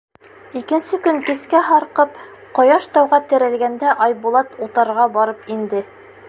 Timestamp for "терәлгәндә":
3.35-3.93